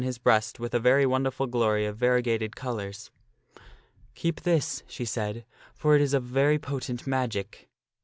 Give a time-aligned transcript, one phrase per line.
[0.01, 3.11] his breast with a very wonderful glory of variegated colors."
[4.15, 7.69] Keep this," she said," for it is of very potent magic."